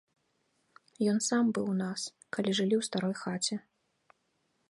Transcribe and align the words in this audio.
Ён 1.11 1.17
сам 1.25 1.51
быў 1.57 1.65
у 1.73 1.75
нас, 1.83 2.01
калі 2.37 2.51
жылі 2.59 2.75
ў 2.79 2.83
старой 2.89 3.15
хаце. 3.23 3.55